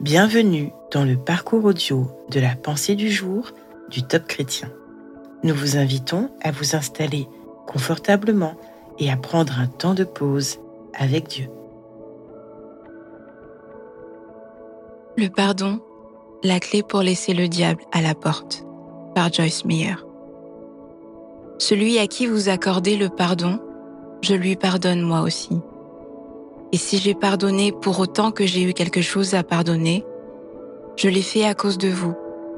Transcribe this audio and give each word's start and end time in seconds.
Bienvenue 0.00 0.72
dans 0.92 1.04
le 1.04 1.16
parcours 1.16 1.64
audio 1.64 2.06
de 2.30 2.38
la 2.38 2.54
pensée 2.54 2.94
du 2.94 3.10
jour 3.10 3.50
du 3.90 4.04
Top 4.04 4.28
Chrétien. 4.28 4.70
Nous 5.42 5.52
vous 5.52 5.76
invitons 5.76 6.30
à 6.40 6.52
vous 6.52 6.76
installer 6.76 7.26
confortablement 7.66 8.54
et 9.00 9.10
à 9.10 9.16
prendre 9.16 9.58
un 9.58 9.66
temps 9.66 9.94
de 9.94 10.04
pause 10.04 10.60
avec 10.94 11.26
Dieu. 11.26 11.48
Le 15.16 15.26
pardon, 15.26 15.80
la 16.44 16.60
clé 16.60 16.84
pour 16.84 17.02
laisser 17.02 17.34
le 17.34 17.48
diable 17.48 17.82
à 17.90 18.00
la 18.00 18.14
porte, 18.14 18.64
par 19.16 19.32
Joyce 19.32 19.64
Meyer. 19.64 19.96
Celui 21.58 21.98
à 21.98 22.06
qui 22.06 22.26
vous 22.26 22.48
accordez 22.48 22.96
le 22.96 23.08
pardon, 23.08 23.58
je 24.22 24.34
lui 24.34 24.54
pardonne 24.54 25.02
moi 25.02 25.22
aussi. 25.22 25.60
Et 26.72 26.76
si 26.76 26.98
j'ai 26.98 27.14
pardonné 27.14 27.72
pour 27.72 27.98
autant 27.98 28.30
que 28.30 28.44
j'ai 28.44 28.62
eu 28.62 28.74
quelque 28.74 29.00
chose 29.00 29.34
à 29.34 29.42
pardonner, 29.42 30.04
je 30.96 31.08
l'ai 31.08 31.22
fait 31.22 31.44
à 31.44 31.54
cause 31.54 31.78
de 31.78 31.88
vous, 31.88 32.14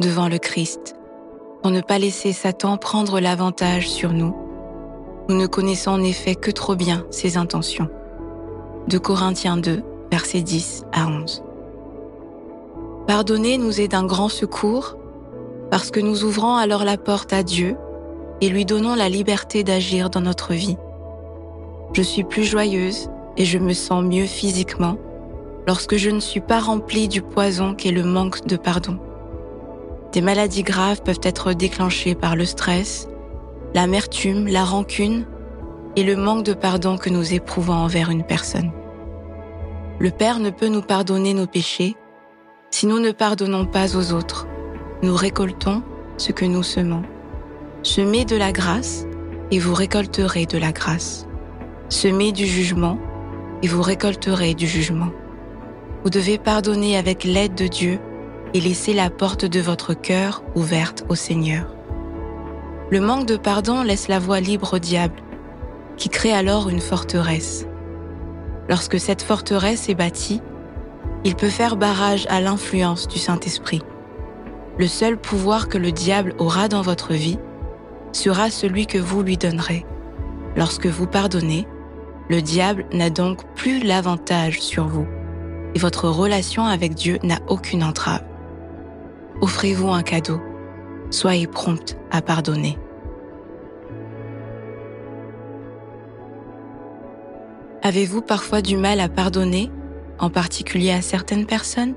devant 0.00 0.28
le 0.28 0.38
Christ, 0.38 0.96
pour 1.62 1.70
ne 1.70 1.80
pas 1.80 1.98
laisser 1.98 2.32
Satan 2.32 2.78
prendre 2.78 3.20
l'avantage 3.20 3.88
sur 3.88 4.12
nous. 4.12 4.34
Nous 5.28 5.36
ne 5.36 5.46
connaissons 5.46 5.92
en 5.92 6.02
effet 6.02 6.34
que 6.34 6.50
trop 6.50 6.74
bien 6.74 7.06
ses 7.10 7.36
intentions. 7.36 7.88
De 8.88 8.98
Corinthiens 8.98 9.56
2, 9.56 9.82
versets 10.10 10.42
10 10.42 10.84
à 10.92 11.06
11. 11.06 11.44
Pardonner 13.06 13.56
nous 13.56 13.80
est 13.80 13.88
d'un 13.88 14.04
grand 14.04 14.28
secours 14.28 14.96
parce 15.70 15.92
que 15.92 16.00
nous 16.00 16.24
ouvrons 16.24 16.56
alors 16.56 16.84
la 16.84 16.96
porte 16.96 17.32
à 17.32 17.44
Dieu 17.44 17.76
et 18.40 18.48
lui 18.48 18.64
donnons 18.64 18.96
la 18.96 19.08
liberté 19.08 19.62
d'agir 19.62 20.10
dans 20.10 20.20
notre 20.20 20.54
vie. 20.54 20.76
Je 21.92 22.02
suis 22.02 22.24
plus 22.24 22.44
joyeuse 22.44 23.08
et 23.36 23.44
je 23.44 23.58
me 23.58 23.72
sens 23.72 24.04
mieux 24.04 24.26
physiquement 24.26 24.96
lorsque 25.66 25.96
je 25.96 26.10
ne 26.10 26.20
suis 26.20 26.40
pas 26.40 26.60
remplie 26.60 27.08
du 27.08 27.22
poison 27.22 27.74
qu'est 27.74 27.92
le 27.92 28.02
manque 28.02 28.46
de 28.46 28.56
pardon. 28.56 28.98
Des 30.12 30.20
maladies 30.20 30.62
graves 30.62 31.02
peuvent 31.02 31.20
être 31.22 31.52
déclenchées 31.52 32.14
par 32.14 32.36
le 32.36 32.44
stress, 32.44 33.08
l'amertume, 33.74 34.46
la 34.46 34.64
rancune 34.64 35.26
et 35.96 36.02
le 36.02 36.16
manque 36.16 36.44
de 36.44 36.54
pardon 36.54 36.96
que 36.96 37.10
nous 37.10 37.34
éprouvons 37.34 37.74
envers 37.74 38.10
une 38.10 38.24
personne. 38.24 38.72
Le 39.98 40.10
Père 40.10 40.40
ne 40.40 40.50
peut 40.50 40.68
nous 40.68 40.82
pardonner 40.82 41.32
nos 41.32 41.46
péchés 41.46 41.96
si 42.70 42.86
nous 42.86 42.98
ne 42.98 43.12
pardonnons 43.12 43.66
pas 43.66 43.96
aux 43.96 44.12
autres. 44.12 44.46
Nous 45.02 45.14
récoltons 45.14 45.82
ce 46.16 46.32
que 46.32 46.44
nous 46.44 46.62
semons. 46.62 47.02
Semez 47.82 48.24
de 48.24 48.36
la 48.36 48.52
grâce 48.52 49.06
et 49.50 49.58
vous 49.58 49.74
récolterez 49.74 50.46
de 50.46 50.58
la 50.58 50.72
grâce. 50.72 51.26
Semez 51.88 52.32
du 52.32 52.46
jugement 52.46 52.98
et 53.62 53.68
vous 53.68 53.82
récolterez 53.82 54.54
du 54.54 54.66
jugement. 54.66 55.10
Vous 56.04 56.10
devez 56.10 56.38
pardonner 56.38 56.96
avec 56.96 57.24
l'aide 57.24 57.54
de 57.54 57.68
Dieu 57.68 57.98
et 58.54 58.60
laisser 58.60 58.92
la 58.92 59.08
porte 59.08 59.44
de 59.44 59.60
votre 59.60 59.94
cœur 59.94 60.42
ouverte 60.54 61.04
au 61.08 61.14
Seigneur. 61.14 61.66
Le 62.90 63.00
manque 63.00 63.26
de 63.26 63.36
pardon 63.36 63.82
laisse 63.82 64.08
la 64.08 64.18
voie 64.18 64.40
libre 64.40 64.74
au 64.74 64.78
diable, 64.78 65.22
qui 65.96 66.08
crée 66.08 66.32
alors 66.32 66.68
une 66.68 66.80
forteresse. 66.80 67.66
Lorsque 68.68 68.98
cette 68.98 69.22
forteresse 69.22 69.88
est 69.88 69.94
bâtie, 69.94 70.42
il 71.24 71.36
peut 71.36 71.48
faire 71.48 71.76
barrage 71.76 72.26
à 72.28 72.40
l'influence 72.40 73.08
du 73.08 73.18
Saint-Esprit. 73.18 73.82
Le 74.78 74.86
seul 74.86 75.16
pouvoir 75.16 75.68
que 75.68 75.78
le 75.78 75.92
diable 75.92 76.34
aura 76.38 76.68
dans 76.68 76.82
votre 76.82 77.12
vie 77.12 77.38
sera 78.12 78.50
celui 78.50 78.86
que 78.86 78.98
vous 78.98 79.22
lui 79.22 79.36
donnerez. 79.36 79.86
Lorsque 80.56 80.86
vous 80.86 81.06
pardonnez, 81.06 81.66
le 82.32 82.40
diable 82.40 82.86
n'a 82.94 83.10
donc 83.10 83.44
plus 83.54 83.82
l'avantage 83.82 84.58
sur 84.58 84.86
vous 84.86 85.06
et 85.74 85.78
votre 85.78 86.08
relation 86.08 86.64
avec 86.64 86.94
Dieu 86.94 87.18
n'a 87.22 87.38
aucune 87.46 87.84
entrave. 87.84 88.24
Offrez-vous 89.42 89.90
un 89.90 90.02
cadeau. 90.02 90.40
Soyez 91.10 91.46
prompte 91.46 91.98
à 92.10 92.22
pardonner. 92.22 92.78
Avez-vous 97.82 98.22
parfois 98.22 98.62
du 98.62 98.78
mal 98.78 99.00
à 99.00 99.10
pardonner, 99.10 99.70
en 100.18 100.30
particulier 100.30 100.92
à 100.92 101.02
certaines 101.02 101.44
personnes? 101.44 101.94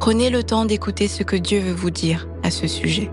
Prenez 0.00 0.28
le 0.28 0.42
temps 0.42 0.66
d'écouter 0.66 1.08
ce 1.08 1.22
que 1.22 1.36
Dieu 1.36 1.60
veut 1.60 1.72
vous 1.72 1.90
dire 1.90 2.28
à 2.42 2.50
ce 2.50 2.66
sujet. 2.66 3.10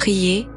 Prier, 0.00 0.49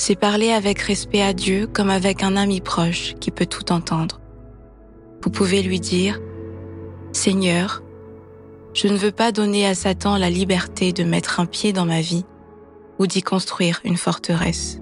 c'est 0.00 0.16
parler 0.16 0.50
avec 0.50 0.78
respect 0.78 1.20
à 1.20 1.34
Dieu 1.34 1.66
comme 1.66 1.90
avec 1.90 2.22
un 2.22 2.34
ami 2.34 2.62
proche 2.62 3.16
qui 3.20 3.30
peut 3.30 3.44
tout 3.44 3.70
entendre. 3.70 4.18
Vous 5.22 5.28
pouvez 5.28 5.60
lui 5.60 5.78
dire, 5.78 6.18
Seigneur, 7.12 7.82
je 8.72 8.88
ne 8.88 8.96
veux 8.96 9.12
pas 9.12 9.30
donner 9.30 9.66
à 9.66 9.74
Satan 9.74 10.16
la 10.16 10.30
liberté 10.30 10.94
de 10.94 11.04
mettre 11.04 11.38
un 11.38 11.44
pied 11.44 11.74
dans 11.74 11.84
ma 11.84 12.00
vie 12.00 12.24
ou 12.98 13.06
d'y 13.06 13.20
construire 13.20 13.80
une 13.84 13.98
forteresse. 13.98 14.80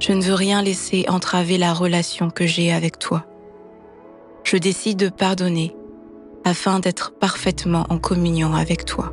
Je 0.00 0.14
ne 0.14 0.22
veux 0.22 0.32
rien 0.32 0.62
laisser 0.62 1.04
entraver 1.06 1.58
la 1.58 1.74
relation 1.74 2.30
que 2.30 2.46
j'ai 2.46 2.72
avec 2.72 2.98
toi. 2.98 3.26
Je 4.44 4.56
décide 4.56 4.98
de 4.98 5.10
pardonner 5.10 5.76
afin 6.46 6.80
d'être 6.80 7.12
parfaitement 7.18 7.84
en 7.90 7.98
communion 7.98 8.54
avec 8.54 8.86
toi. 8.86 9.12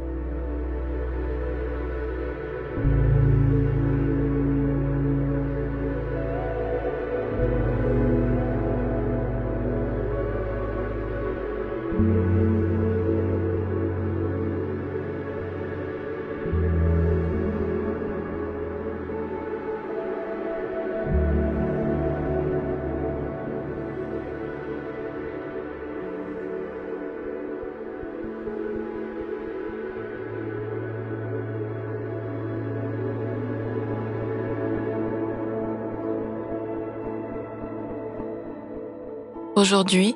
Aujourd'hui, 39.61 40.15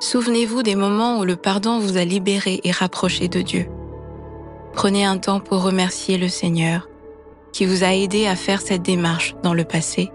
souvenez-vous 0.00 0.62
des 0.62 0.76
moments 0.76 1.18
où 1.18 1.24
le 1.24 1.36
pardon 1.36 1.78
vous 1.78 1.98
a 1.98 2.06
libéré 2.06 2.58
et 2.64 2.70
rapproché 2.70 3.28
de 3.28 3.42
Dieu. 3.42 3.66
Prenez 4.72 5.04
un 5.04 5.18
temps 5.18 5.40
pour 5.40 5.62
remercier 5.62 6.16
le 6.16 6.28
Seigneur 6.28 6.88
qui 7.52 7.66
vous 7.66 7.84
a 7.84 7.92
aidé 7.92 8.26
à 8.26 8.34
faire 8.34 8.62
cette 8.62 8.80
démarche 8.80 9.34
dans 9.42 9.52
le 9.52 9.64
passé 9.64 10.10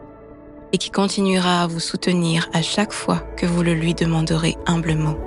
et 0.74 0.80
qui 0.80 0.90
continuera 0.90 1.62
à 1.62 1.68
vous 1.68 1.80
soutenir 1.80 2.50
à 2.52 2.64
chaque 2.64 2.94
fois 2.94 3.20
que 3.38 3.46
vous 3.46 3.62
le 3.62 3.76
lui 3.76 3.94
demanderez 3.94 4.56
humblement. 4.66 5.27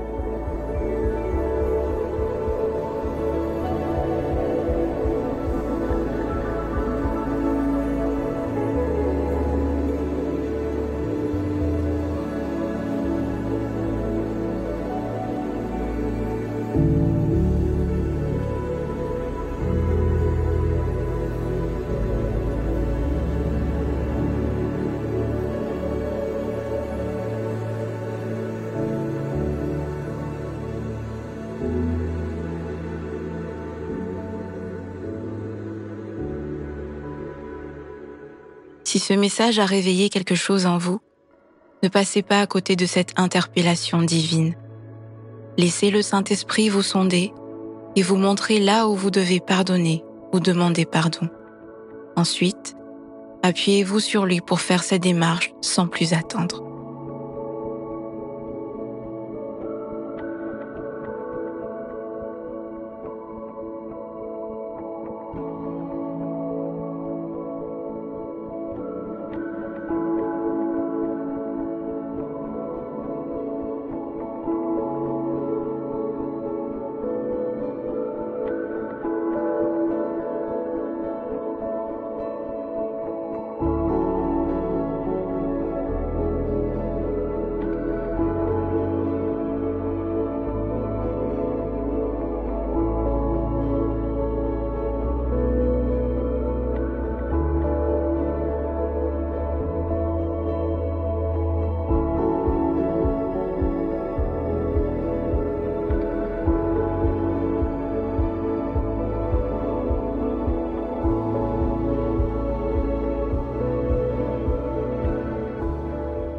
Si 38.90 38.98
ce 38.98 39.12
message 39.12 39.60
a 39.60 39.66
réveillé 39.66 40.08
quelque 40.08 40.34
chose 40.34 40.66
en 40.66 40.76
vous, 40.76 40.98
ne 41.84 41.88
passez 41.88 42.22
pas 42.22 42.40
à 42.40 42.48
côté 42.48 42.74
de 42.74 42.86
cette 42.86 43.12
interpellation 43.14 44.02
divine. 44.02 44.56
Laissez 45.56 45.92
le 45.92 46.02
Saint-Esprit 46.02 46.68
vous 46.68 46.82
sonder 46.82 47.32
et 47.94 48.02
vous 48.02 48.16
montrer 48.16 48.58
là 48.58 48.88
où 48.88 48.96
vous 48.96 49.12
devez 49.12 49.38
pardonner 49.38 50.02
ou 50.32 50.40
demander 50.40 50.86
pardon. 50.86 51.28
Ensuite, 52.16 52.74
appuyez-vous 53.44 54.00
sur 54.00 54.26
lui 54.26 54.40
pour 54.40 54.60
faire 54.60 54.82
cette 54.82 55.04
démarche 55.04 55.52
sans 55.60 55.86
plus 55.86 56.12
attendre. 56.12 56.69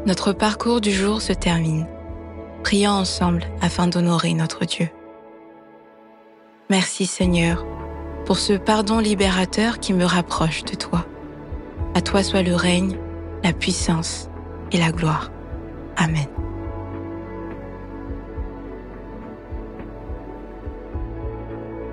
Notre 0.04 0.32
parcours 0.32 0.80
du 0.80 0.90
jour 0.90 1.22
se 1.22 1.32
termine. 1.32 1.86
Prions 2.64 2.90
ensemble 2.90 3.44
afin 3.60 3.86
d'honorer 3.86 4.34
notre 4.34 4.64
Dieu. 4.64 4.88
Merci 6.70 7.06
Seigneur 7.06 7.64
pour 8.26 8.38
ce 8.38 8.54
pardon 8.54 8.98
libérateur 8.98 9.78
qui 9.78 9.92
me 9.92 10.04
rapproche 10.04 10.64
de 10.64 10.74
toi. 10.74 11.06
À 11.94 12.00
toi 12.00 12.24
soit 12.24 12.42
le 12.42 12.56
règne, 12.56 12.98
la 13.44 13.52
puissance 13.52 14.28
et 14.72 14.78
la 14.78 14.90
gloire. 14.90 15.30
Amen. 15.96 16.26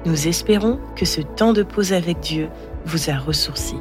Nous 0.06 0.28
espérons 0.28 0.80
que 0.96 1.06
ce 1.06 1.22
temps 1.22 1.54
de 1.54 1.62
pause 1.62 1.94
avec 1.94 2.22
Dieu 2.22 2.50
vous 2.86 3.12
a 3.12 3.20
ressourci. 3.20 3.76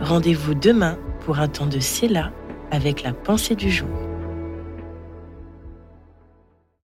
Rendez-vous 0.00 0.54
demain 0.54 0.96
pour 1.24 1.40
un 1.40 1.48
temps 1.48 1.66
de 1.66 1.80
Séla 1.80 2.30
avec 2.70 3.02
la 3.02 3.12
pensée 3.12 3.54
du 3.54 3.70
jour. 3.70 4.07